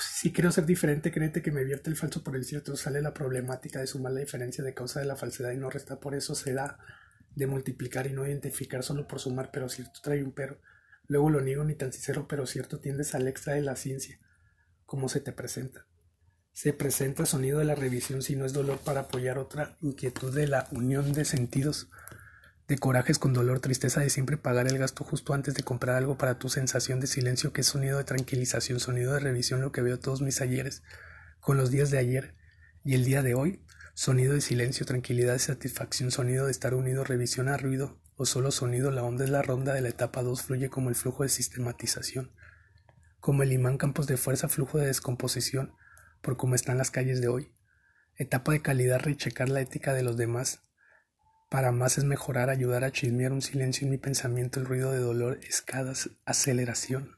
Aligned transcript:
Si 0.00 0.32
quiero 0.32 0.50
ser 0.50 0.66
diferente, 0.66 1.12
créete 1.12 1.42
que 1.42 1.52
me 1.52 1.64
vierte 1.64 1.90
el 1.90 1.96
falso 1.96 2.22
por 2.22 2.36
el 2.36 2.44
cierto. 2.44 2.76
Sale 2.76 3.02
la 3.02 3.14
problemática 3.14 3.80
de 3.80 3.86
sumar 3.86 4.12
la 4.12 4.20
diferencia 4.20 4.64
de 4.64 4.74
causa 4.74 5.00
de 5.00 5.06
la 5.06 5.16
falsedad 5.16 5.52
y 5.52 5.56
no 5.56 5.70
resta. 5.70 6.00
Por 6.00 6.14
eso 6.14 6.34
se 6.34 6.52
da 6.52 6.78
de 7.34 7.46
multiplicar 7.46 8.06
y 8.06 8.12
no 8.12 8.26
identificar 8.26 8.82
solo 8.82 9.06
por 9.06 9.20
sumar, 9.20 9.50
pero 9.52 9.68
cierto 9.68 10.00
trae 10.02 10.22
un 10.22 10.32
pero. 10.32 10.60
Luego 11.06 11.30
lo 11.30 11.40
niego 11.40 11.64
ni 11.64 11.74
tan 11.74 11.92
sincero, 11.92 12.26
pero 12.28 12.46
cierto 12.46 12.80
tiendes 12.80 13.14
al 13.14 13.28
extra 13.28 13.54
de 13.54 13.62
la 13.62 13.76
ciencia. 13.76 14.18
como 14.86 15.08
se 15.08 15.20
te 15.20 15.32
presenta? 15.32 15.86
Se 16.52 16.72
presenta 16.72 17.26
sonido 17.26 17.58
de 17.58 17.64
la 17.64 17.74
revisión 17.74 18.22
si 18.22 18.36
no 18.36 18.44
es 18.44 18.52
dolor 18.52 18.78
para 18.78 19.00
apoyar 19.00 19.38
otra 19.38 19.76
inquietud 19.80 20.32
de 20.32 20.46
la 20.46 20.68
unión 20.70 21.12
de 21.12 21.24
sentidos 21.24 21.88
de 22.66 22.78
corajes 22.78 23.18
con 23.18 23.34
dolor, 23.34 23.60
tristeza 23.60 24.00
de 24.00 24.08
siempre 24.08 24.38
pagar 24.38 24.66
el 24.66 24.78
gasto 24.78 25.04
justo 25.04 25.34
antes 25.34 25.54
de 25.54 25.62
comprar 25.62 25.96
algo 25.96 26.16
para 26.16 26.38
tu 26.38 26.48
sensación 26.48 26.98
de 26.98 27.06
silencio, 27.06 27.52
que 27.52 27.60
es 27.60 27.66
sonido 27.66 27.98
de 27.98 28.04
tranquilización, 28.04 28.80
sonido 28.80 29.12
de 29.12 29.20
revisión, 29.20 29.60
lo 29.60 29.70
que 29.70 29.82
veo 29.82 29.98
todos 29.98 30.22
mis 30.22 30.40
ayeres, 30.40 30.82
con 31.40 31.58
los 31.58 31.70
días 31.70 31.90
de 31.90 31.98
ayer 31.98 32.34
y 32.82 32.94
el 32.94 33.04
día 33.04 33.22
de 33.22 33.34
hoy, 33.34 33.62
sonido 33.92 34.32
de 34.32 34.40
silencio, 34.40 34.86
tranquilidad, 34.86 35.38
satisfacción, 35.38 36.10
sonido 36.10 36.46
de 36.46 36.52
estar 36.52 36.74
unido, 36.74 37.04
revisión 37.04 37.48
a 37.48 37.58
ruido, 37.58 37.98
o 38.16 38.24
solo 38.24 38.50
sonido, 38.50 38.90
la 38.90 39.02
onda 39.02 39.24
es 39.24 39.30
la 39.30 39.42
ronda 39.42 39.74
de 39.74 39.80
la 39.80 39.88
etapa 39.88 40.22
2, 40.22 40.42
fluye 40.42 40.70
como 40.70 40.88
el 40.88 40.94
flujo 40.94 41.22
de 41.22 41.28
sistematización, 41.28 42.32
como 43.20 43.42
el 43.42 43.52
imán 43.52 43.76
campos 43.76 44.06
de 44.06 44.16
fuerza, 44.16 44.48
flujo 44.48 44.78
de 44.78 44.86
descomposición, 44.86 45.74
por 46.22 46.36
cómo 46.36 46.54
están 46.54 46.78
las 46.78 46.90
calles 46.90 47.20
de 47.20 47.28
hoy. 47.28 47.52
Etapa 48.16 48.52
de 48.52 48.62
calidad, 48.62 49.00
rechecar 49.00 49.48
la 49.48 49.60
ética 49.60 49.92
de 49.92 50.02
los 50.02 50.16
demás, 50.16 50.62
para 51.48 51.72
más 51.72 51.98
es 51.98 52.04
mejorar, 52.04 52.50
ayudar 52.50 52.84
a 52.84 52.90
chismear 52.90 53.32
un 53.32 53.42
silencio 53.42 53.84
en 53.84 53.90
mi 53.90 53.98
pensamiento, 53.98 54.60
el 54.60 54.66
ruido 54.66 54.92
de 54.92 54.98
dolor, 54.98 55.40
escadas, 55.48 56.10
aceleración. 56.24 57.16